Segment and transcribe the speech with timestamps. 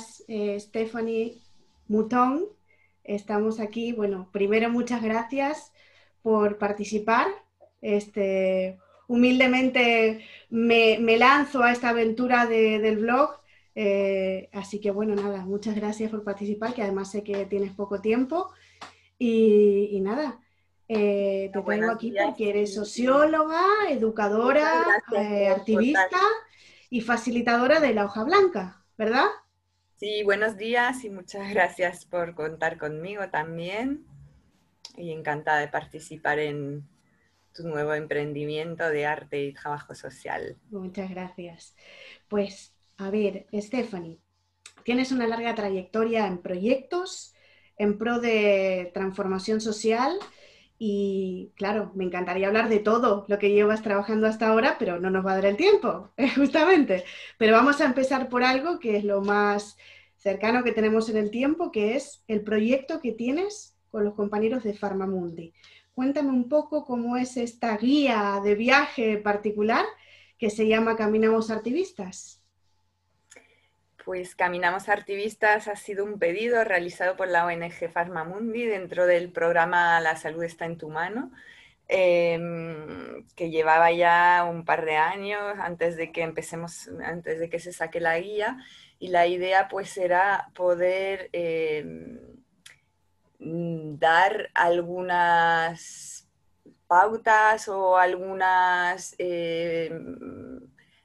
[0.00, 1.42] gracias, eh, Stephanie
[1.88, 2.46] Mouton.
[3.04, 3.92] Estamos aquí.
[3.92, 5.72] Bueno, primero muchas gracias
[6.22, 7.26] por participar.
[7.82, 8.78] Este,
[9.08, 13.30] humildemente me, lanzo a esta aventura del blog.
[13.74, 18.00] Eh, así que bueno, nada, muchas gracias por participar, que además sé que tienes poco
[18.00, 18.50] tiempo.
[19.18, 20.40] Y, nada,
[20.88, 26.20] eh, te tengo aquí porque eres socióloga, educadora, eh, activista
[26.88, 29.26] y facilitadora de la hoja blanca, ¿verdad?
[30.00, 34.06] Sí, buenos días y muchas gracias por contar conmigo también.
[34.96, 36.88] Y encantada de participar en
[37.54, 40.56] tu nuevo emprendimiento de arte y trabajo social.
[40.70, 41.76] Muchas gracias.
[42.28, 44.20] Pues, a ver, Stephanie,
[44.84, 47.34] tienes una larga trayectoria en proyectos
[47.76, 50.18] en pro de transformación social
[50.82, 55.10] y claro, me encantaría hablar de todo lo que llevas trabajando hasta ahora, pero no
[55.10, 57.04] nos va a dar el tiempo, justamente.
[57.36, 59.76] Pero vamos a empezar por algo que es lo más
[60.16, 64.64] cercano que tenemos en el tiempo, que es el proyecto que tienes con los compañeros
[64.64, 65.52] de Farmamundi.
[65.94, 69.84] Cuéntame un poco cómo es esta guía de viaje particular
[70.38, 72.39] que se llama Caminamos Activistas.
[74.04, 80.00] Pues Caminamos Activistas ha sido un pedido realizado por la ONG Farmamundi dentro del programa
[80.00, 81.30] La salud está en tu mano,
[81.88, 87.58] em, que llevaba ya un par de años antes de que empecemos, antes de que
[87.58, 88.58] se saque la guía.
[88.98, 92.18] Y la idea pues era poder em,
[93.38, 96.28] dar algunas
[96.86, 100.60] pautas o algunas em,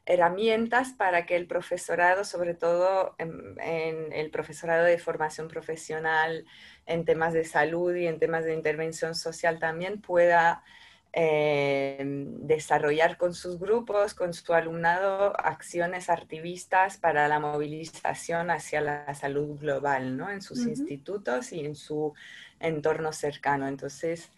[0.06, 6.45] herramientas para que el profesorado, sobre todo en, el profesorado de formación profesional
[6.86, 10.64] en temas de salud y en temas de intervención social también pueda
[11.11, 19.14] eh, desarrollar con sus grupos, con su alumnado, acciones activistas para la movilización hacia la
[19.16, 20.30] salud global, ¿no?
[20.30, 22.14] En sus institutos y en su
[22.60, 23.67] entorno cercano.
[23.67, 24.32] Entonces,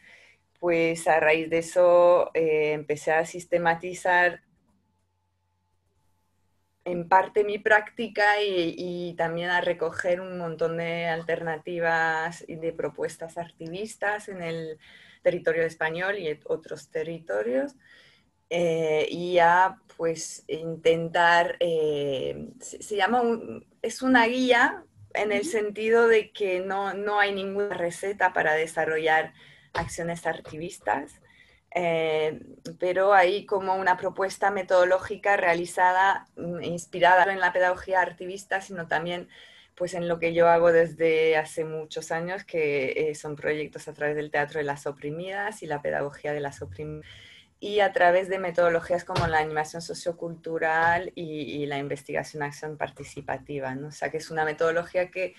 [0.59, 4.41] pues a raíz de eso eh, empecé a sistematizar
[6.87, 13.37] en parte mi práctica y, también a recoger un montón de alternativas y de propuestas
[13.37, 14.79] activistas en el
[15.21, 17.75] territorio español y en otros territorios.
[18.49, 23.21] Eh, y a pues intentar, eh, se, llama,
[23.81, 29.33] es una guía en el sentido de que no, no hay ninguna receta para desarrollar
[29.73, 31.19] acciones activistas,
[31.75, 32.41] eh,
[32.79, 39.27] pero hay como una propuesta metodológica realizada, mm, inspirada en la pedagogía activista, sino también
[39.75, 43.93] pues en lo que yo hago desde hace muchos años, que eh, son proyectos a
[43.93, 47.05] través del teatro de las oprimidas y la pedagogía de las oprimidas,
[47.59, 53.73] y a través de metodologías como la animación sociocultural y, la investigación-acción participativa.
[53.75, 53.87] ¿no?
[53.89, 55.35] O sea, que es una metodología que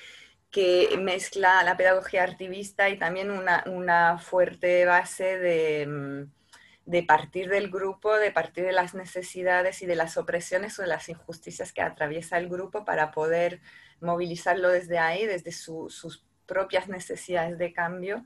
[0.50, 6.31] que mezcla la pedagogía activista y también una, fuerte base mm,
[6.86, 10.88] de, partir del grupo, de partir de las necesidades y de las opresiones o de
[10.88, 13.60] las injusticias que atraviesa el grupo para poder
[14.00, 18.25] movilizarlo desde ahí, desde sus propias necesidades de cambio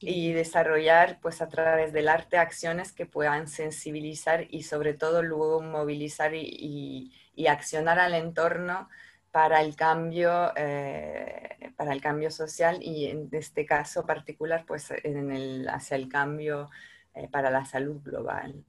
[0.00, 5.62] y desarrollar pues a través del arte acciones que puedan sensibilizar y sobre todo luego
[5.62, 7.10] movilizar y
[7.48, 8.90] accionar al entorno
[9.34, 15.32] para el cambio, eh, para el cambio social y en este caso particular, pues en
[15.32, 16.70] el, hacia el cambio
[17.16, 18.64] eh, para la salud global.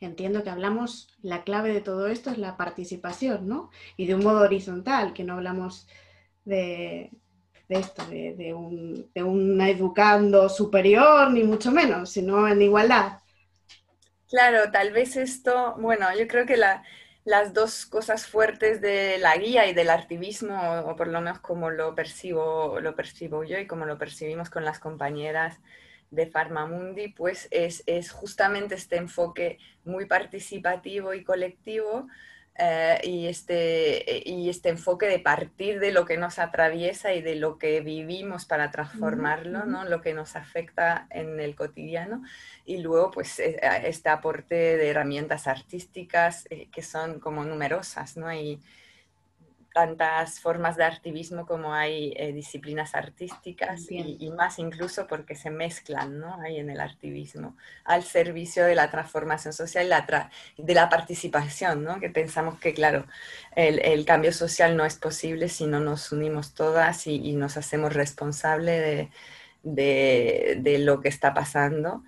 [0.00, 3.70] Entiendo que hablamos, la clave de todo esto es la participación, ¿no?
[3.96, 5.86] Y de un modo horizontal, que no hablamos
[6.44, 7.12] de,
[7.68, 13.20] esto, de, de, un, de un educando superior, ni mucho menos, sino en igualdad.
[14.28, 16.82] Claro, tal vez esto, bueno, yo creo que la,
[17.24, 21.70] las dos cosas fuertes de la guía y del activismo, o por lo menos como
[21.70, 25.60] lo percibo, lo percibo yo y como lo percibimos con las compañeras
[26.10, 32.08] de Farmamundi, pues es, es justamente este enfoque muy participativo y colectivo
[32.58, 37.36] eh, y, este, y este enfoque de partir de lo que nos atraviesa y de
[37.36, 39.84] lo que vivimos para transformarlo, ¿no?
[39.84, 42.22] lo que nos afecta en el cotidiano,
[42.66, 48.32] y luego pues e, este aporte de herramientas artísticas eh, que son como numerosas, ¿no?
[48.32, 48.60] Y,
[49.72, 56.18] tantas formas de activismo como hay eh, disciplinas artísticas y, más incluso porque se mezclan
[56.18, 56.40] ¿no?
[56.40, 59.92] ahí en el activismo al servicio de la transformación social
[60.56, 62.00] y de la participación, ¿no?
[62.00, 63.06] que pensamos que claro,
[63.54, 69.08] el, cambio social no es posible si no nos unimos todas y, nos hacemos responsables
[69.62, 72.02] de, de, lo que está pasando.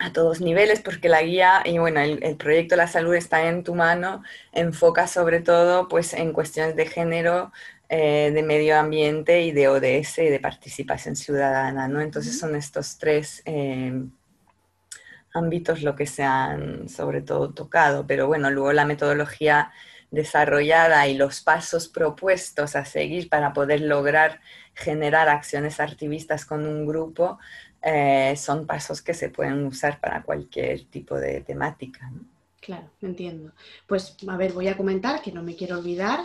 [0.00, 3.74] A todos niveles, porque la guía y bueno, el, proyecto La Salud está en tu
[3.74, 7.52] mano, enfoca sobre todo pues en cuestiones de género,
[7.90, 12.00] eh, de medio ambiente y de ODS y de participación ciudadana, ¿no?
[12.00, 13.92] Entonces son estos tres eh,
[15.34, 19.70] ámbitos lo que se han sobre todo tocado, pero bueno, luego la metodología
[20.10, 24.40] desarrollada y los pasos propuestos a seguir para poder lograr
[24.74, 27.38] generar acciones activistas con un grupo
[27.82, 32.10] eh, son pasos que se pueden usar para cualquier tipo de temática.
[32.60, 33.52] Claro, entiendo.
[33.86, 36.20] Pues a ver, voy a comentar que no me quiero olvidar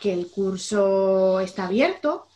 [0.00, 2.26] que el curso está abierto,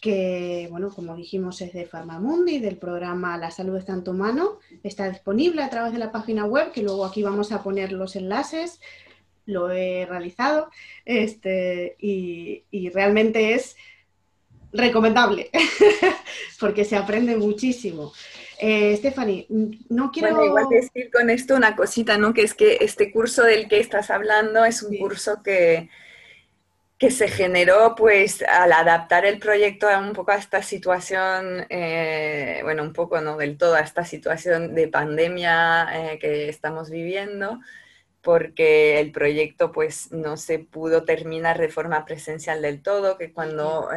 [0.00, 4.58] que, bueno, como dijimos, es de Farmamundi, del programa La Salud está en tu mano.
[4.82, 8.16] Está disponible a través de la página web, que luego aquí vamos a poner los
[8.16, 8.80] enlaces.
[9.44, 10.70] Lo he realizado
[11.04, 13.76] este, y, y realmente es
[14.72, 15.50] recomendable,
[16.60, 18.12] porque se aprende muchísimo.
[18.58, 19.46] Eh, Stephanie,
[19.88, 20.34] no quiero...
[20.34, 22.34] Bueno, igual decir con esto una cosita, ¿no?
[22.34, 25.88] Que es que este curso del que estás hablando es un curso que,
[27.00, 32.60] que se generó pues al adaptar el proyecto a un poco a esta situación, eh,
[32.62, 37.60] bueno, un poco no del todo a esta situación de pandemia eh, que estamos viviendo,
[38.20, 43.88] porque el proyecto pues no se pudo terminar de forma presencial del todo, que cuando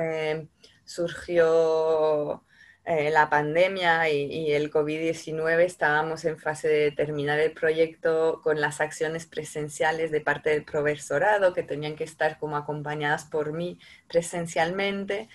[0.94, 2.44] surgió
[2.86, 8.82] eh, la pandemia y, el COVID-19, estábamos en fase de terminar el proyecto con las
[8.82, 15.30] acciones presenciales de parte del profesorado, que tenían que estar como acompañadas por mí presencialmente.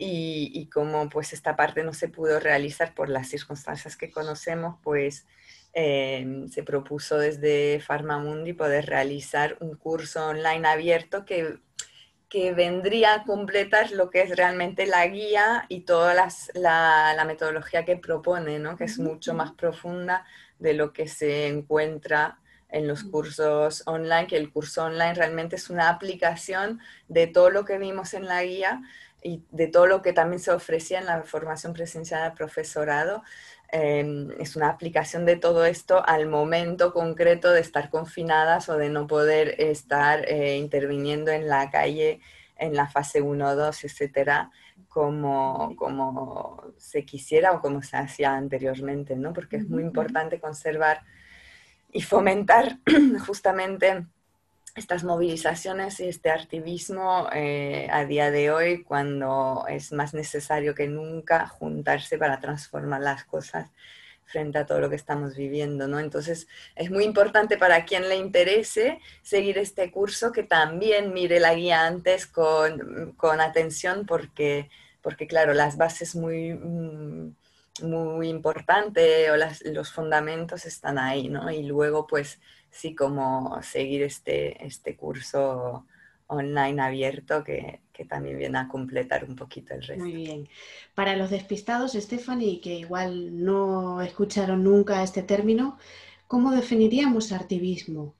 [0.00, 5.26] Y, como pues esta parte no se pudo realizar por las circunstancias que conocemos, pues
[5.74, 11.58] eh, se propuso desde Farmamundi poder realizar un curso online abierto que
[12.28, 16.14] que vendría a completar lo que es realmente la guía y toda
[16.54, 18.76] la, metodología que propone, ¿no?
[18.76, 20.24] que es mucho más profunda
[20.58, 22.38] de lo que se encuentra
[22.68, 27.64] en los cursos online, que el curso online realmente es una aplicación de todo lo
[27.64, 28.82] que vimos en la guía
[29.22, 33.22] y de todo lo que también se ofrecía en la formación presencial del profesorado.
[33.70, 38.88] Em, es una aplicación de todo esto al momento concreto de estar confinadas o de
[38.88, 42.20] no poder estar eh, interviniendo en la calle
[42.56, 44.50] en la fase 1, 2, etcétera,
[44.88, 49.32] como, como se quisiera o como se hacía anteriormente, ¿no?
[49.32, 51.02] Porque es muy importante conservar
[51.92, 52.78] y fomentar
[53.26, 54.06] justamente
[54.78, 60.86] estas movilizaciones y este activismo eh, a día de hoy cuando es más necesario que
[60.86, 63.70] nunca juntarse para transformar las cosas
[64.24, 65.98] frente a todo lo que estamos viviendo, ¿no?
[65.98, 71.54] Entonces, es muy importante para quien le interese seguir este curso que también mire la
[71.54, 74.68] guía antes con, con atención porque,
[75.00, 77.34] porque, claro, las bases muy, mm,
[77.82, 81.50] muy importantes o los fundamentos están ahí, ¿no?
[81.50, 82.38] Y luego, pues,
[82.78, 85.84] sí como seguir este, este curso
[86.28, 90.04] online abierto que, también viene a completar un poquito el resto.
[90.04, 90.48] Muy bien.
[90.94, 95.76] Para los despistados, Stephanie, que igual no escucharon nunca este término,
[96.28, 98.14] ¿cómo definiríamos activismo?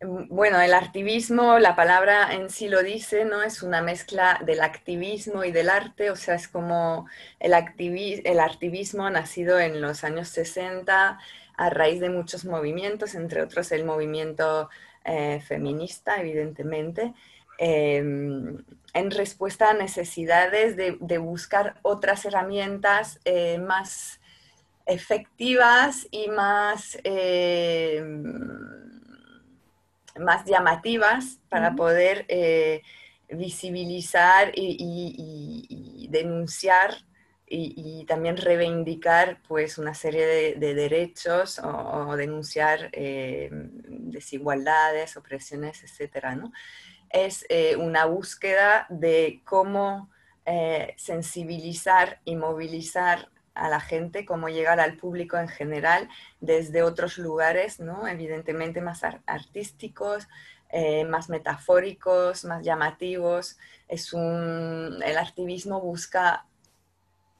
[0.00, 3.42] Mm, bueno, el activismo, la palabra en sí lo dice, ¿no?
[3.42, 7.08] Es una mezcla del activismo y del arte, o sea, es como
[7.40, 7.52] el,
[8.24, 11.18] el activismo nacido en los años 60
[11.62, 14.68] a raíz de muchos movimientos, entre otros el movimiento
[15.04, 17.14] eh, feminista, evidentemente,
[17.58, 18.58] em,
[18.94, 24.20] en respuesta a necesidades de, buscar otras herramientas eh, más
[24.86, 28.24] efectivas y más, em,
[30.18, 32.82] más llamativas para poder eh,
[33.28, 36.96] visibilizar y denunciar
[37.54, 46.52] y, también reivindicar pues una serie de, derechos o, denunciar eh, desigualdades, opresiones, etcétera, ¿no?
[47.10, 50.10] Es eh, una búsqueda de cómo
[50.46, 56.08] eh, sensibilizar y movilizar a la gente, cómo llegar al público en general
[56.40, 58.08] desde otros lugares, ¿no?
[58.08, 60.26] evidentemente más artísticos,
[61.06, 63.58] más metafóricos, más llamativos.
[63.88, 66.46] Es un, el activismo busca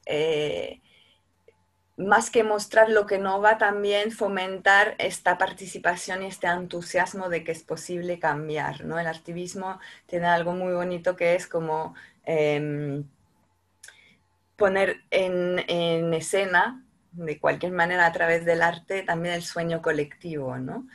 [0.06, 0.82] eh,
[1.96, 7.44] más que mostrar lo que no va, también fomentar esta participación y este entusiasmo de
[7.44, 8.84] que es posible cambiar.
[8.84, 8.98] ¿no?
[8.98, 11.94] El activismo tiene algo muy bonito que es como
[12.24, 13.04] em,
[14.56, 20.86] poner en, escena de cualquier manera a través del arte también el sueño colectivo, ¿no?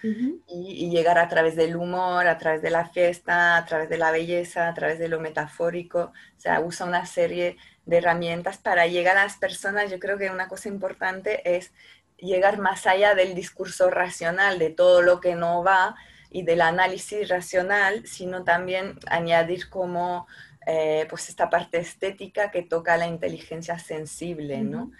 [0.48, 4.10] y, llegar a través del humor, a través de la fiesta, a través de la
[4.10, 7.58] belleza, a través de lo metafórico, o sea, usa una serie
[7.88, 9.90] de herramientas para llegar a las personas.
[9.90, 11.72] Yo creo que una cosa importante es
[12.18, 15.96] llegar más allá del discurso racional, de todo lo que no va
[16.30, 20.28] y del análisis racional, sino también añadir como
[20.66, 24.92] eh, pues esta parte estética que toca la inteligencia sensible, ¿no?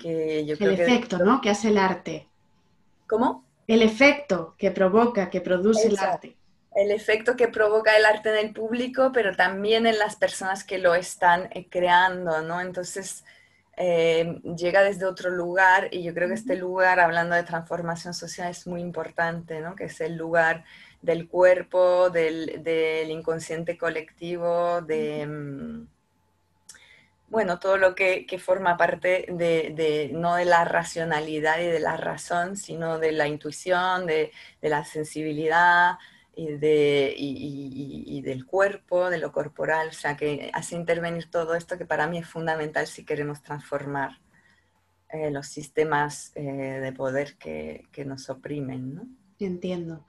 [0.00, 1.40] que el efecto, ¿no?
[1.40, 2.28] Que hace el arte.
[3.08, 3.44] ¿Cómo?
[3.66, 6.36] El efecto que provoca, que produce el arte.
[6.76, 10.78] El efecto que provoca el arte en el público, pero también en las personas que
[10.78, 12.60] lo están eh, creando, ¿no?
[12.60, 13.24] Entonces,
[13.78, 18.50] eh, llega desde otro lugar y yo creo que este lugar, hablando de transformación social,
[18.50, 19.76] es muy importante, ¿no?
[19.76, 20.64] que es el lugar
[21.02, 25.88] del cuerpo, del, inconsciente colectivo, de, mm,
[27.28, 32.56] bueno, todo lo que, forma parte de, no de la racionalidad y de la razón,
[32.56, 35.98] sino de la intuición, de, de la sensibilidad,
[36.38, 41.78] y, de, y, del cuerpo, de lo corporal, o sea, que hace intervenir todo esto
[41.78, 44.20] que para mí es fundamental si queremos transformar
[45.08, 48.94] eh, los sistemas eh, de poder que, que, nos oprimen.
[48.94, 49.08] ¿no?
[49.38, 50.04] Entiendo.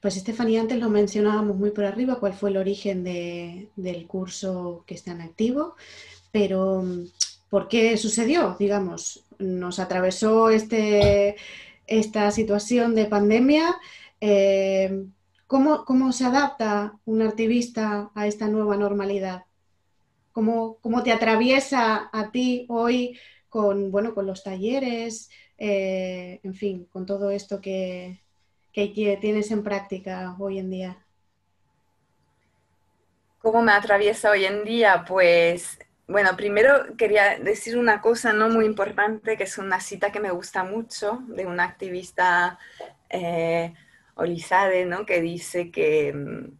[0.00, 4.84] Pues Estefanía, antes lo mencionábamos muy por arriba, cuál fue el origen de, del curso
[4.86, 5.74] que está en activo,
[6.30, 6.84] pero
[7.50, 8.54] ¿por qué sucedió?
[8.60, 11.34] Digamos, nos atravesó este,
[11.88, 13.74] esta situación de pandemia.
[14.20, 15.04] Eh,
[15.46, 19.44] ¿Cómo, se adapta un activista a esta nueva normalidad?
[20.32, 27.06] ¿Cómo, te atraviesa a ti hoy con, bueno, con los talleres, eh, en fin, con
[27.06, 28.20] todo esto que,
[28.72, 30.98] tienes en práctica hoy en día?
[33.38, 35.04] ¿Cómo me atraviesa hoy en día?
[35.06, 40.20] Pues, bueno, primero quería decir una cosa no muy importante, que es una cita que
[40.20, 42.58] me gusta mucho de una activista
[43.10, 43.74] eh,
[44.14, 45.06] Olizade, ¿no?
[45.06, 46.58] que dice que mm,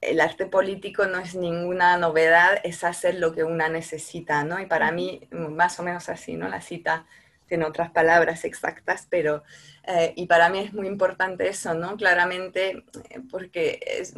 [0.00, 4.60] el arte político no es ninguna novedad, es hacer lo que una necesita, ¿no?
[4.60, 6.48] Y para mí, mm, más o menos así, ¿no?
[6.48, 7.06] La cita
[7.46, 9.42] tiene otras palabras exactas, pero,
[9.86, 11.96] eh, y para mí es muy importante eso, ¿no?
[11.96, 14.14] Claramente, eh, porque es,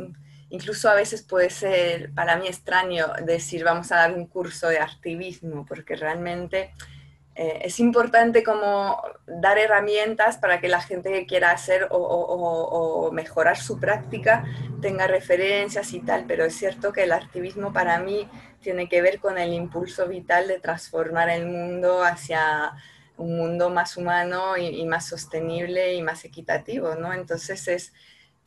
[0.50, 4.78] incluso a veces puede ser para mí extraño decir vamos a dar un curso de
[4.78, 6.72] activismo, porque realmente
[7.40, 13.56] eh, es importante como dar herramientas para que la gente que quiera hacer o, mejorar
[13.56, 14.44] su práctica
[14.82, 18.28] tenga referencias y tal, pero es cierto que el activismo para mí
[18.60, 22.72] tiene que ver con el impulso vital de transformar el mundo hacia
[23.16, 27.12] un mundo más humano y, más sostenible y más equitativo, ¿no?
[27.12, 27.92] Entonces es,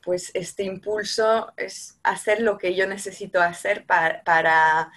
[0.03, 4.91] pues este impulso es hacer lo que yo necesito hacer para para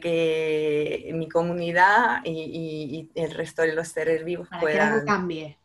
[0.00, 5.58] que mi comunidad y, el resto de los seres vivos puedan, cambie.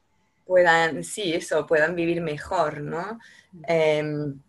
[0.46, 3.20] puedan, sí, eso, puedan vivir mejor, ¿no?
[3.68, 4.39] Em,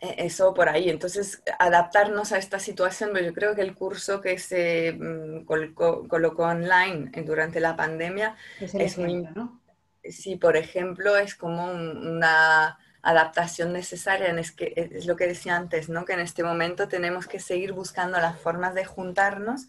[0.00, 0.88] e, eso por ahí.
[0.88, 6.42] Entonces, adaptarnos a esta situación, pues yo creo que el curso que se mm, colocó,
[6.42, 9.22] online durante la pandemia es, muy...
[9.34, 9.60] ¿no?
[10.02, 15.88] Sí, por ejemplo, es como una adaptación necesaria, es, que, es lo que decía antes,
[15.88, 16.04] ¿no?
[16.04, 19.68] que en este momento tenemos que seguir buscando las formas de juntarnos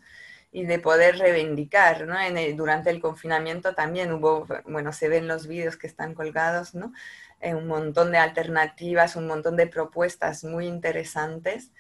[0.52, 2.08] y de poder reivindicar.
[2.08, 2.16] ¿no?
[2.56, 6.94] durante el confinamiento también hubo, bueno, se ven los vídeos que están colgados, ¿no?
[7.42, 11.72] Eh, un montón de alternativas, un montón de propuestas muy interesantes.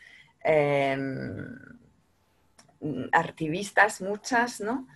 [0.43, 1.47] Em,
[3.11, 4.87] activistas muchas, ¿no?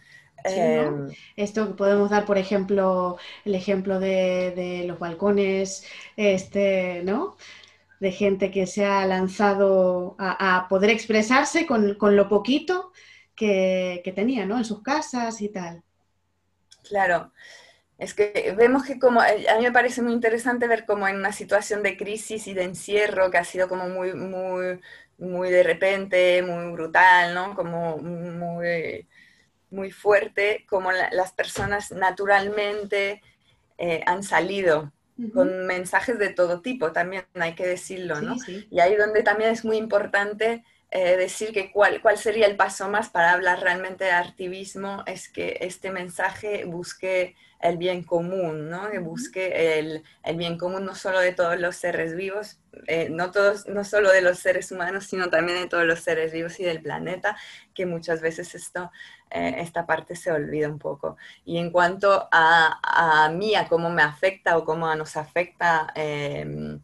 [0.44, 7.36] Em, Esto podemos dar, por ejemplo, el ejemplo de, los balcones, este, ¿no?
[8.00, 12.91] De gente que se ha lanzado a, poder expresarse con, lo poquito
[13.36, 14.58] que, tenía, ¿no?
[14.58, 15.84] En sus casas y tal.
[16.88, 17.32] Claro.
[17.98, 21.32] Es que vemos que como, a mí me parece muy interesante ver como en una
[21.32, 24.79] situación de crisis y de encierro que ha sido como muy, muy,
[25.17, 27.56] muy de repente, muy brutal, ¿no?
[27.56, 29.08] Como muy
[29.70, 33.22] muy fuerte como las personas naturalmente
[33.78, 34.94] eh, han salido
[35.34, 38.36] con mensajes de todo tipo, también hay que decirlo, ¿no?
[38.70, 42.89] Y ahí donde también es muy importante eh, decir que cuál, cuál sería el paso
[42.89, 48.89] más para hablar realmente de activismo, es que este mensaje busque el bien común, ¿no?
[48.89, 53.32] que busque el, el, bien común no solo de todos los seres vivos, eh, no,
[53.32, 56.63] todos, no solo de los seres humanos, sino también de todos los seres vivos y
[56.63, 57.36] del planeta,
[57.74, 58.91] que muchas veces esto,
[59.32, 61.17] eh, esta parte se olvida un poco.
[61.46, 66.79] Y en cuanto a, a mí, a cómo me afecta o cómo nos afecta em,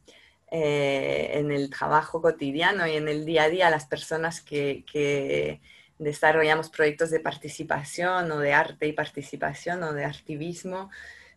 [0.56, 5.62] eh, en el trabajo cotidiano y en el día a día las personas que, que
[5.98, 10.92] desarrollamos proyectos de participación o de arte y participación o de activismo,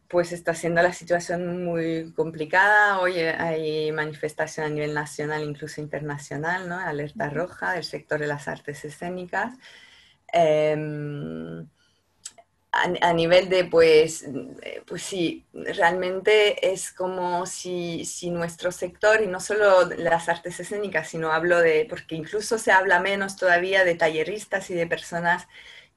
[0.06, 3.00] pues está siendo la situación muy complicada.
[3.00, 6.78] Hoy hay manifestación a nivel nacional, incluso internacional, ¿no?
[6.78, 9.54] Alerta roja del sector de las artes escénicas.
[10.30, 11.66] Em,
[13.00, 14.26] a, nivel de, pues,
[14.86, 21.08] pues sí, realmente es como si, si, nuestro sector, y no solo las artes escénicas,
[21.08, 25.46] sino hablo de, porque incluso se habla menos todavía de talleristas y de personas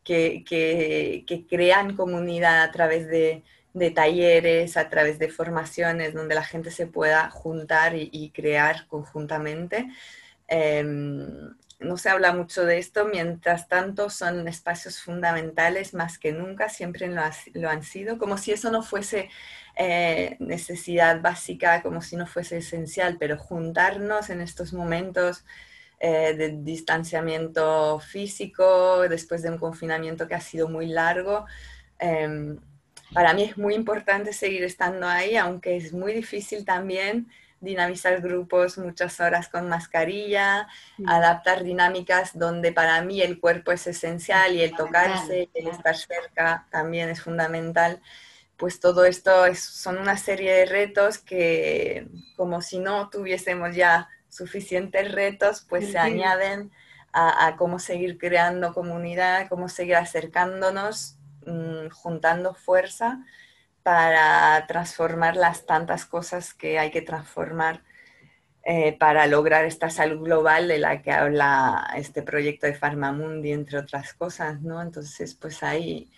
[0.04, 3.44] que, que, que crean comunidad a través de,
[3.74, 9.88] de, talleres, a través de formaciones donde la gente se pueda juntar y, crear conjuntamente.
[10.48, 16.70] Em, no se habla mucho de esto, mientras tanto son espacios fundamentales más que nunca,
[16.70, 19.30] siempre lo, han sido, como si eso no fuese
[19.76, 25.46] eh, necesidad básica, como si no fuese esencial, pero juntarnos en estos momentos
[26.00, 31.46] eh, de distanciamiento físico, después de un confinamiento que ha sido muy largo,
[31.98, 32.60] em,
[33.14, 37.28] para mí es muy importante seguir estando ahí, aunque es muy difícil también
[37.62, 40.68] dinamizar grupos muchas horas con mascarilla,
[41.06, 46.68] adaptar dinámicas donde para mí el cuerpo es esencial y el tocarse, el estar cerca
[46.72, 48.02] también es fundamental.
[48.58, 54.10] Pues todo esto es, son una serie de retos que como si no tuviésemos ya
[54.30, 56.72] suficientes retos, pues se añaden
[57.12, 63.20] a, cómo seguir creando comunidad, cómo seguir acercándonos, mm, juntando fuerza
[63.84, 67.84] para transformar las tantas cosas que hay que transformar
[68.64, 73.80] eh, para lograr esta salud global de la que habla este proyecto de Farmamundi, entre
[73.80, 74.82] otras cosas, ¿no?
[74.82, 76.12] Entonces, pues ahí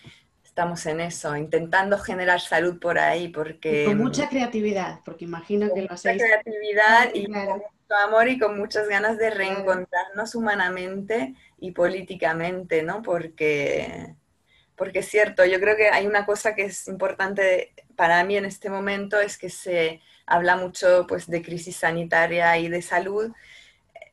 [0.44, 3.86] estamos en eso, intentando generar salud por ahí, porque...
[3.86, 6.22] con mucha creatividad, porque imagino que lo hacéis...
[6.22, 12.84] Mucha creatividad y con mucho amor y con muchas ganas de reencontrarnos humanamente y políticamente,
[12.84, 13.02] ¿no?
[13.02, 14.16] Porque
[14.76, 18.46] porque es cierto, yo creo que hay una cosa que es importante para mí en
[18.46, 23.32] este momento, es que se habla mucho pues, de crisis sanitaria y de salud.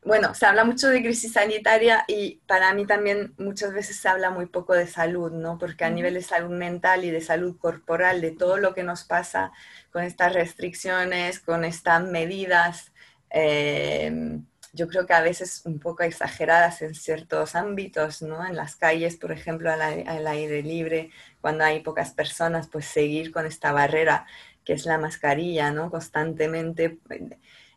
[0.04, 4.30] Bueno, se habla mucho de crisis sanitaria y para mí también muchas veces se habla
[4.30, 5.58] muy poco de salud, ¿no?
[5.58, 9.04] Porque a nivel de salud mental y de salud corporal, de todo lo que nos
[9.04, 9.52] pasa
[9.92, 12.92] con estas restricciones, con estas medidas,
[13.30, 14.40] eh,
[14.72, 18.46] yo creo que a veces un poco exageradas en ciertos ámbitos, ¿no?
[18.46, 23.46] En las calles, por ejemplo, al, aire libre, cuando hay pocas personas, pues seguir con
[23.46, 24.26] esta barrera
[24.64, 25.90] que es la mascarilla, ¿no?
[25.90, 26.98] Constantemente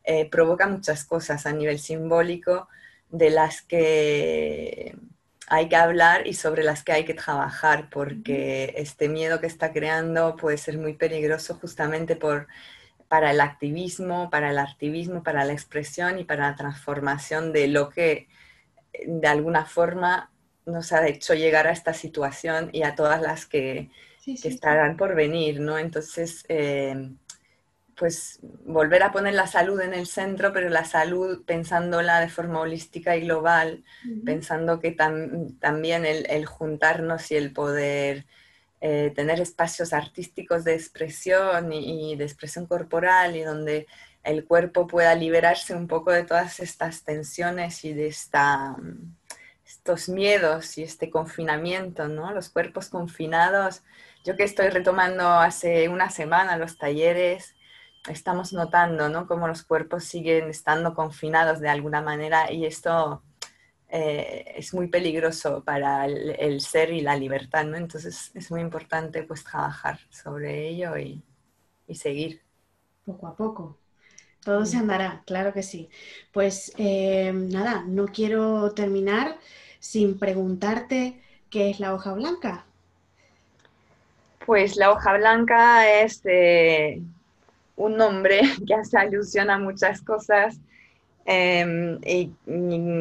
[0.04, 2.68] eh, provoca muchas cosas a nivel simbólico
[3.10, 4.96] de las que
[5.48, 9.74] hay que hablar y sobre las que hay que trabajar, porque este miedo que está
[9.74, 12.48] creando puede ser muy peligroso justamente por
[13.12, 17.90] para el activismo, para el activismo, para la expresión y para la transformación de lo
[17.90, 18.30] que
[19.06, 20.32] de alguna forma
[20.66, 23.90] nos ha hecho llegar a esta situación y a todas las que,
[24.26, 25.78] estarán por venir, ¿no?
[25.78, 27.12] Entonces, eh,
[27.98, 32.62] pues volver a poner la salud en el centro, pero la salud pensándola de forma
[32.62, 33.84] holística y global,
[34.24, 38.26] pensando que también el, juntarnos y el poder
[38.84, 43.86] eh, tener espacios artísticos de expresión y, de expresión corporal y donde
[44.24, 48.76] el cuerpo pueda liberarse un poco de todas estas tensiones y de esta,
[49.64, 52.34] estos miedos y este confinamiento, ¿no?
[52.34, 53.84] Los cuerpos confinados.
[54.24, 57.56] Yo que estoy retomando hace una semana los talleres,
[58.10, 59.28] estamos notando, ¿no?
[59.28, 63.22] Cómo los cuerpos siguen estando confinados de alguna manera y esto
[63.94, 67.76] eh, es muy peligroso para el, ser y la libertad, ¿no?
[67.76, 71.22] Entonces es muy importante pues trabajar sobre ello y,
[71.94, 72.42] seguir.
[73.04, 73.78] Poco a poco.
[74.46, 75.90] Todo se andará, claro que sí.
[76.32, 79.38] Pues eh, nada, no quiero terminar
[79.80, 82.66] sin preguntarte qué es la hoja blanca.
[84.46, 87.02] Pues la hoja blanca es eh,
[87.76, 90.62] un nombre que hace alusión a muchas cosas
[91.26, 92.32] Em, y,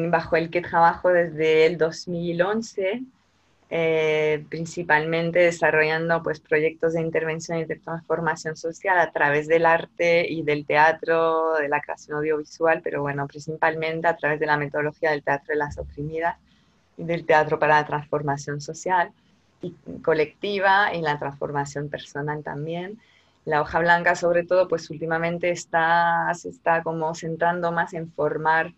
[0.09, 3.01] bajo el que trabajo desde el 2011,
[3.69, 10.29] eh, principalmente desarrollando pues, proyectos de intervención y de transformación social a través del arte
[10.29, 15.11] y del teatro, de la creación audiovisual, pero bueno, principalmente a través de la metodología
[15.11, 16.37] del teatro de las oprimidas
[16.97, 19.11] y del teatro para la transformación social
[19.61, 22.99] y colectiva y la transformación personal también
[23.45, 28.73] la hoja blanca sobre todo, pues últimamente está, se está como centrando más en formar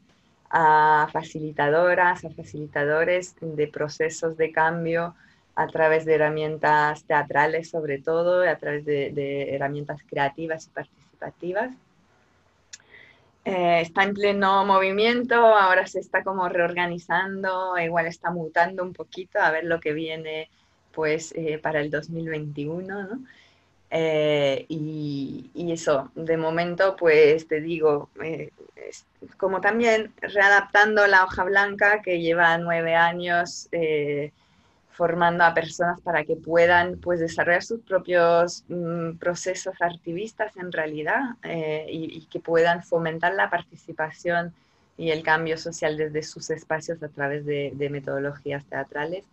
[0.49, 5.15] a facilitadoras, a facilitadores de procesos de cambio
[5.56, 11.71] a través de herramientas teatrales sobre todo, a través de, herramientas creativas y participativas.
[13.45, 19.39] Eh, está en pleno movimiento, ahora se está como reorganizando, igual está mutando un poquito
[19.39, 20.49] a ver lo que viene
[20.93, 23.19] pues eh, para el 2021, ¿no?
[23.96, 28.50] Eh, y, eso, de momento, pues te digo, eh,
[29.38, 34.32] como también readaptando la hoja blanca que lleva nueve años eh,
[34.90, 41.36] formando a personas para que puedan pues, desarrollar sus propios mm, procesos activistas en realidad
[41.88, 44.56] y, que puedan fomentar la participación
[44.98, 49.24] y el cambio social desde sus espacios a través de, metodologías teatrales.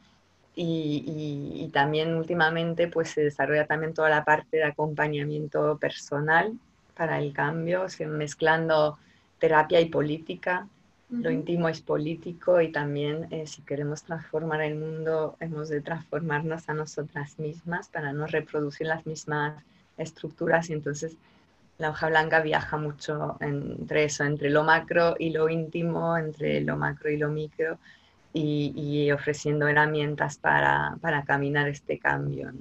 [0.55, 6.53] Y, también últimamente pues se desarrolla también toda la parte de acompañamiento personal
[6.97, 8.99] para el cambio, mezclando
[9.39, 10.67] terapia y política.
[11.09, 16.69] Lo íntimo es político y también eh, si queremos transformar el mundo hemos de transformarnos
[16.69, 19.63] a nosotras mismas para no reproducir las mismas
[19.97, 20.71] estructuras.
[20.71, 21.17] Y entonces
[21.79, 26.77] la hoja blanca viaja mucho entre eso, entre lo macro y lo íntimo, entre lo
[26.77, 27.79] macro y lo micro
[28.33, 32.53] y, ofreciendo herramientas para, para, caminar este cambio.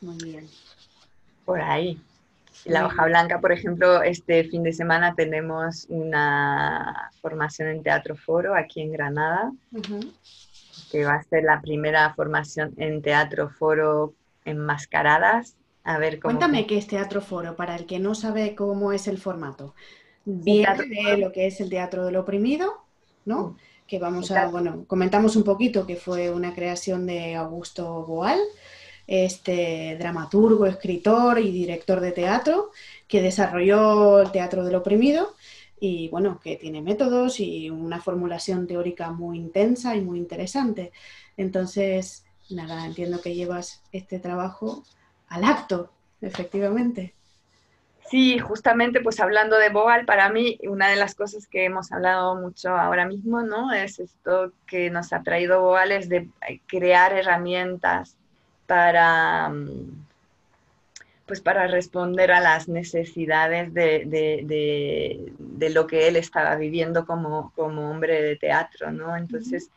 [0.00, 0.48] Muy bien.
[1.44, 2.00] Por ahí.
[2.64, 8.54] La hoja blanca, por ejemplo, este fin de semana tenemos una formación en Teatro Foro
[8.54, 9.52] aquí en Granada,
[10.90, 15.56] que va a ser la primera formación en Teatro Foro enmascaradas.
[15.82, 19.18] A ver Cuéntame qué es Teatro Foro, para el que no sabe cómo es el
[19.18, 19.74] formato.
[20.24, 22.84] Viene de lo que es el Teatro del Oprimido,
[23.24, 23.56] ¿no?
[23.86, 28.40] Que vamos a, bueno, comentamos un poquito que fue una creación de Augusto Boal,
[29.06, 32.70] este dramaturgo, escritor y director de teatro
[33.06, 35.34] que desarrolló el teatro del oprimido
[35.78, 40.92] y bueno, que tiene métodos y una formulación teórica muy intensa y muy interesante.
[41.36, 44.84] Entonces, nada, entiendo que llevas este trabajo
[45.28, 45.90] al acto,
[46.20, 47.14] efectivamente.
[48.12, 52.34] Sí, justamente pues hablando de Boal, para mí una de las cosas que hemos hablado
[52.34, 53.72] mucho ahora mismo, ¿no?
[53.72, 56.28] Es esto que nos ha traído Boal, es de
[56.66, 58.18] crear herramientas
[58.66, 60.04] para, mm,
[61.24, 65.32] pues para responder a las necesidades de,
[65.72, 69.16] lo que él estaba viviendo como, hombre de teatro, ¿no?
[69.16, 69.70] Entonces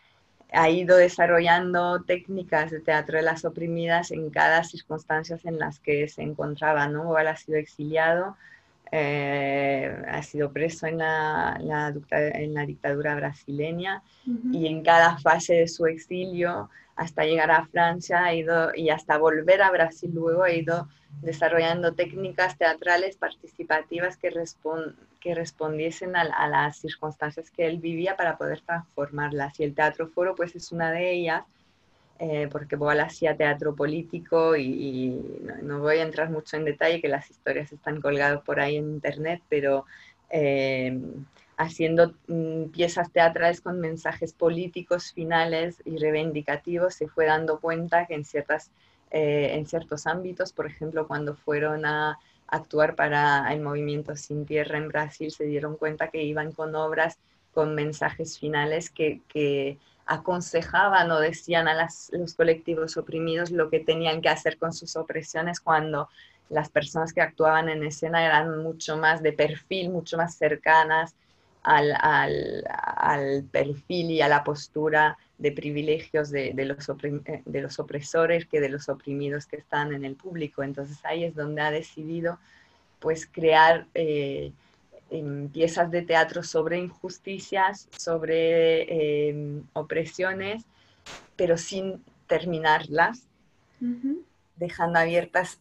[0.52, 6.08] ha ido desarrollando técnicas de teatro de las oprimidas en cada circunstancia en las que
[6.08, 7.18] se encontraba, ¿no?
[7.18, 8.38] Él ha sido exiliado,
[8.92, 11.60] eh, ha sido preso en la,
[12.12, 14.04] en la dictadura brasileña
[14.52, 19.18] y en cada fase de su exilio hasta llegar a Francia ha ido, y hasta
[19.18, 20.88] volver a Brasil luego ha ido
[21.22, 24.32] desarrollando técnicas teatrales participativas que,
[25.26, 29.60] que respondiesen a, las circunstancias que él vivía para poder transformarlas.
[29.60, 31.44] Y el teatro foro pues es una de ellas,
[32.20, 35.20] eh, porque Boal hacía teatro político y,
[35.64, 38.86] no, voy a entrar mucho en detalle, que las historias están colgadas por ahí en
[38.86, 39.86] internet, pero...
[40.30, 40.96] Eh,
[41.58, 48.16] haciendo mm, piezas teatrales con mensajes políticos finales y reivindicativos, se fue dando cuenta que
[48.16, 48.72] en, ciertas,
[49.10, 54.78] eh, en ciertos ámbitos, por ejemplo, cuando fueron a actuar para el movimiento Sin Tierra
[54.78, 57.18] en Brasil, se dieron cuenta que iban con obras
[57.54, 59.78] con mensajes finales que,
[60.08, 65.60] aconsejaban o decían a los colectivos oprimidos lo que tenían que hacer con sus opresiones
[65.60, 66.10] cuando
[66.48, 71.16] las personas que actuaban en escena eran mucho más de perfil, mucho más cercanas
[71.66, 78.62] al, perfil y a la postura de privilegios de, los eh, de, los opresores que
[78.62, 80.64] de los oprimidos que están en el público.
[80.64, 82.40] Entonces ahí es donde ha decidido
[83.00, 84.52] pues crear eh,
[85.52, 90.64] piezas de teatro sobre injusticias, sobre em, opresiones,
[91.36, 93.24] pero sin terminarlas,
[94.56, 95.60] dejando abiertas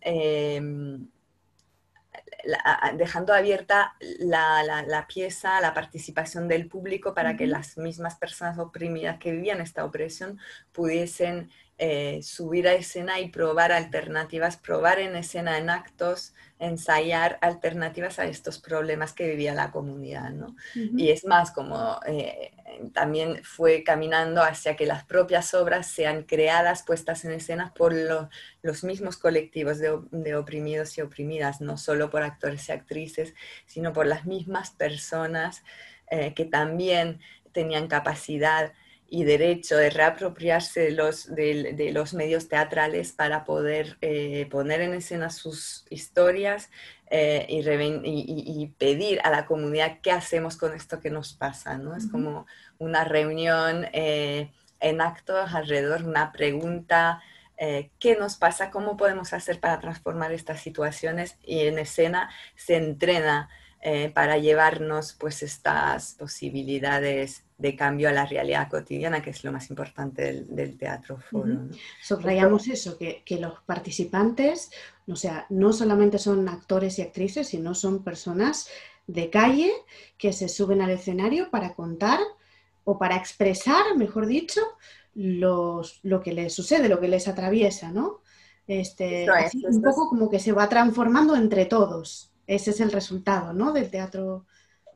[2.96, 9.32] dejando abierta la, pieza, la participación del público para que las mismas personas oprimidas que
[9.32, 10.38] vivían esta opresión
[10.72, 18.18] pudiesen eh, subir a escena y probar alternativas, probar en escena, en actos, ensayar alternativas
[18.18, 20.30] a estos problemas que vivía la comunidad.
[20.30, 20.54] ¿no?
[20.74, 22.52] Y es más, como eh,
[22.92, 27.94] también fue caminando hacia que las propias obras sean creadas, puestas en escena por
[28.62, 33.34] los mismos colectivos de, oprimidos y oprimidas, no solo por actores y actrices,
[33.66, 35.62] sino por las mismas personas
[36.10, 37.20] eh, que también
[37.52, 38.72] tenían capacidad
[39.08, 44.94] y derecho de reapropiarse de los, de, los medios teatrales para poder eh, poner en
[44.94, 46.70] escena sus historias
[47.10, 51.78] eh, y, y, pedir a la comunidad qué hacemos con esto que nos pasa.
[51.78, 51.94] ¿no?
[51.94, 52.46] Es como
[52.78, 57.22] una reunión eh, en actos alrededor, una pregunta.
[58.00, 58.70] ¿Qué nos pasa?
[58.70, 61.38] ¿Cómo podemos hacer para transformar estas situaciones?
[61.44, 63.48] Y en escena se entrena
[64.12, 69.70] para llevarnos pues estas posibilidades de cambio a la realidad cotidiana, que es lo más
[69.70, 71.68] importante del, teatro foro.
[72.02, 74.70] Subrayamos eso, que, los participantes,
[75.06, 78.68] o sea, no solamente son actores y actrices, sino son personas
[79.06, 79.72] de calle
[80.18, 82.18] que se suben al escenario para contar
[82.84, 84.60] o para expresar, mejor dicho,
[85.14, 85.82] lo
[86.22, 88.22] que les sucede, lo que les atraviesa, ¿no?
[88.66, 89.26] Este,
[89.68, 92.32] un poco como que se va transformando entre todos.
[92.46, 93.72] Ese es el resultado, ¿no?
[93.72, 94.46] Del teatro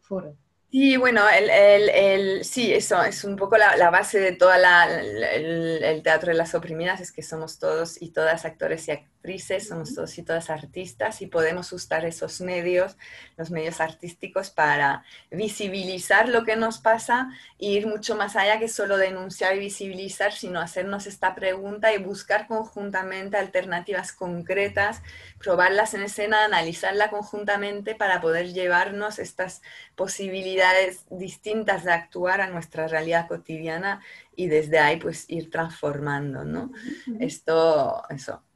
[0.01, 0.37] foro.
[0.70, 4.51] Sí, bueno, el, el, el, sí, eso es un poco la, la base de todo
[4.53, 9.17] el, el, teatro de las oprimidas, es que somos todos y todas actores y actrices,
[9.61, 12.96] somos todos y todas artistas y podemos usar esos medios,
[13.37, 17.28] los medios artísticos, para visibilizar lo que nos pasa
[17.59, 21.98] e ir mucho más allá que solo denunciar y visibilizar, sino hacernos esta pregunta y
[21.98, 25.02] buscar conjuntamente alternativas concretas,
[25.38, 29.61] probarlas en escena, analizarla conjuntamente para poder llevarnos estas
[29.94, 34.00] posibilidades distintas de actuar a nuestra realidad cotidiana
[34.35, 36.70] y desde ahí pues ir transformando, ¿no?
[37.18, 38.47] Esto, eso.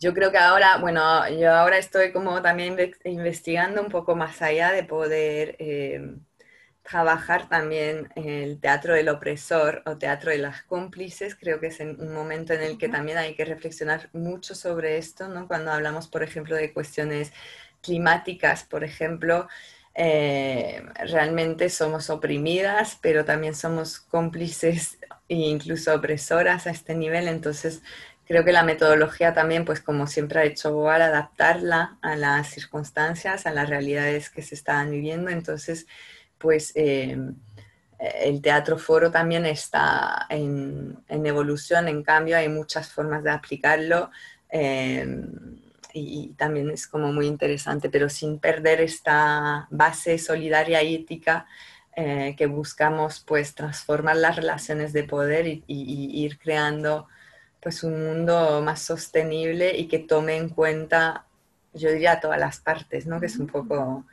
[0.00, 4.70] Yo creo que ahora, bueno, yo ahora estoy como también investigando un poco más allá
[4.72, 6.14] de poder eh,
[6.82, 11.34] trabajar también el teatro del opresor o teatro de las cómplices.
[11.34, 15.28] Creo que es un momento en el que también hay que reflexionar mucho sobre esto,
[15.28, 15.48] ¿no?
[15.48, 17.32] Cuando hablamos, por ejemplo, de cuestiones
[17.82, 19.48] climáticas, por ejemplo,
[19.94, 27.28] eh, realmente somos oprimidas, pero también somos cómplices e incluso opresoras a este nivel.
[27.28, 27.82] Entonces,
[28.28, 33.46] creo que la metodología también, pues como siempre ha hecho Boal, adaptarla a las circunstancias,
[33.46, 35.30] a las realidades que se estaban viviendo.
[35.30, 35.86] Entonces,
[36.36, 37.18] pues eh,
[37.98, 44.10] el teatro foro también está en, evolución, en cambio, hay muchas formas de aplicarlo.
[44.50, 45.06] Eh,
[45.94, 51.46] y, también es como muy interesante, pero sin perder esta base solidaria y ética
[51.96, 57.08] eh, que buscamos pues transformar las relaciones de poder y, ir creando
[57.60, 61.26] pues un mundo más sostenible y que tome en cuenta,
[61.72, 63.20] yo diría, todas las partes, ¿no?
[63.20, 64.04] Que es un poco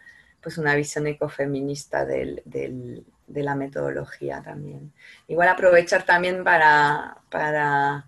[0.41, 4.93] pues una visión ecofeminista del, del, de la metodología también.
[5.27, 8.07] Igual aprovechar también para, para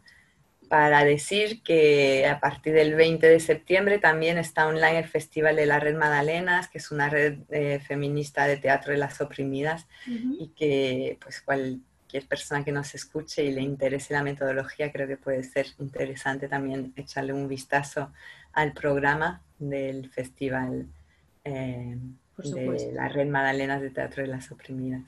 [0.67, 5.65] para decir que a partir del 20 de septiembre también está online el Festival de
[5.65, 10.49] la Red Madalenas, que es una red eh, feminista de teatro de las oprimidas y
[10.55, 11.41] que pues
[12.17, 16.47] cualquier persona que nos escuche y le interese la metodología creo que puede ser interesante
[16.47, 18.11] también echarle un vistazo
[18.53, 20.87] al programa del Festival
[21.43, 21.97] eh,
[22.37, 25.03] de la Red Madalenas de Teatro de las Oprimidas.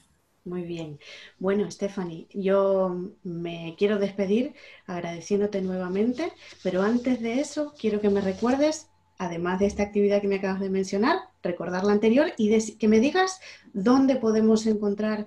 [0.45, 0.99] Muy bien.
[1.39, 4.53] Bueno, Stephanie, yo me quiero despedir
[4.85, 6.31] agradeciéndote nuevamente,
[6.63, 10.59] pero antes de eso quiero que me recuerdes, además de esta actividad que me acabas
[10.59, 13.39] de mencionar, recordar la anterior y que me digas
[13.73, 15.25] dónde podemos encontrar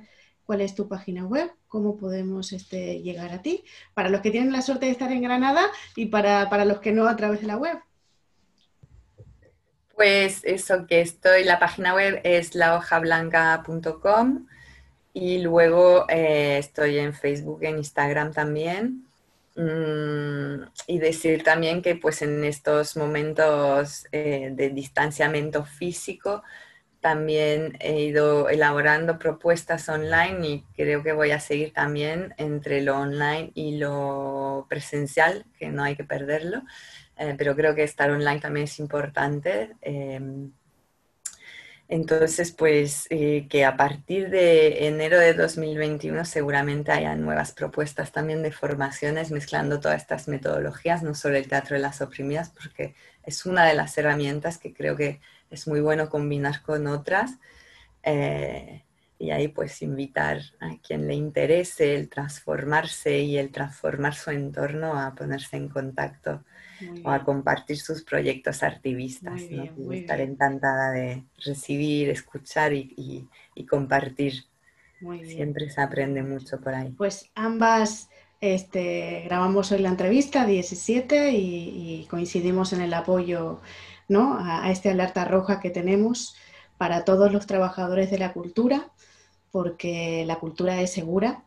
[0.52, 4.52] cuál es tu página web, cómo podemos este, llegar a ti, para los que tienen
[4.52, 5.62] la suerte de estar en Granada
[5.96, 7.78] y para, para los que no a través de la web.
[9.96, 14.46] Pues eso que estoy, la página web es lahojablanca.com
[15.14, 19.06] y luego eh, estoy en Facebook, en Instagram también.
[19.56, 26.42] Mm, y decir también que pues en estos momentos eh, de distanciamiento físico
[27.02, 32.96] también he ido elaborando propuestas online y creo que voy a seguir también entre lo
[32.96, 36.62] online y lo presencial, que no hay que perderlo,
[37.18, 39.72] eh, pero creo que estar online también es importante.
[39.82, 40.52] Em,
[41.88, 48.42] entonces, pues eh, que a partir de enero de 2021 seguramente haya nuevas propuestas también
[48.42, 53.44] de formaciones mezclando todas estas metodologías, no solo el teatro de las oprimidas, porque es
[53.44, 55.20] una de las herramientas que creo que
[55.52, 57.38] es muy bueno combinar con otras.
[58.02, 58.82] Eh,
[59.18, 64.98] y ahí pues invitar a quien le interese el transformarse y el transformar su entorno
[64.98, 66.42] a ponerse en contacto
[67.04, 69.42] o a compartir sus proyectos activistas.
[69.92, 73.28] Estar encantada de recibir, escuchar y,
[73.70, 74.44] compartir.
[75.24, 76.90] Siempre se aprende mucho por ahí.
[76.90, 78.08] Pues ambas
[78.42, 83.60] este, grabamos hoy la entrevista 17 y, coincidimos en el apoyo
[84.08, 84.38] ¿no?
[84.38, 86.36] a, esta alerta roja que tenemos
[86.78, 88.90] para todos los trabajadores de la cultura,
[89.50, 91.44] porque la cultura es segura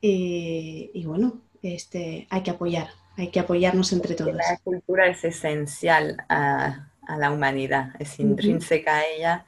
[0.00, 4.34] y, y bueno, este, hay que apoyar, hay que apoyarnos entre todos.
[4.34, 6.86] La cultura es esencial a,
[7.18, 9.44] la humanidad, es intrínseca a ella,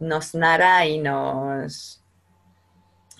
[0.00, 2.02] nos narra y nos,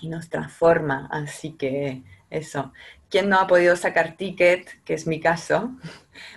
[0.01, 1.07] y nos transforma.
[1.09, 2.73] Así que eso.
[3.09, 5.71] Quien no ha podido sacar ticket, que es mi caso,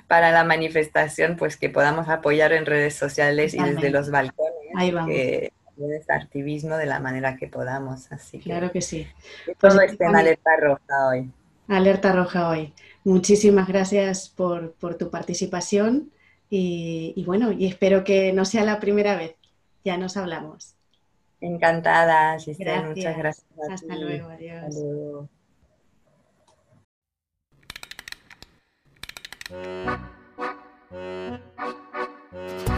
[0.06, 4.54] para la manifestación, pues que podamos apoyar en redes sociales y desde los balcones.
[4.76, 5.11] Ahí vamos.
[5.11, 5.52] Que,
[6.09, 8.12] activismo de la manera que podamos.
[8.12, 9.06] Así claro que sí.
[9.59, 11.30] Todo pues, en alerta roja hoy.
[11.68, 12.74] Alerta roja hoy.
[13.04, 16.11] Muchísimas gracias por, tu participación
[16.50, 19.37] y, bueno, y espero que no sea la primera vez.
[19.85, 20.74] Ya nos hablamos.
[21.40, 22.88] Encantada, Giselle.
[22.88, 23.46] Muchas gracias.
[23.70, 25.30] Hasta luego, adiós.
[29.50, 29.98] Thank
[30.92, 32.69] you.